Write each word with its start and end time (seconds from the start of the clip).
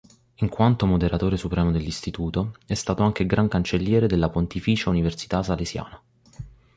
In 0.37 0.49
quanto 0.49 0.87
moderatore 0.87 1.37
supremo 1.37 1.69
dell'istituto, 1.71 2.55
è 2.65 2.73
stato 2.73 3.03
anche 3.03 3.27
Gran 3.27 3.47
Cancelliere 3.47 4.07
della 4.07 4.29
Pontificia 4.29 4.89
Università 4.89 5.43
Salesiana. 5.43 6.01